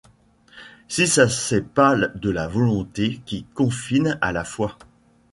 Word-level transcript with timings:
Si 0.87 1.05
ça 1.07 1.29
c'est 1.29 1.61
pas 1.61 1.95
de 1.95 2.31
la 2.31 2.47
volonté 2.47 3.21
qui 3.27 3.43
confine 3.43 4.17
à 4.19 4.31
la 4.31 4.43
foi. 4.43 4.75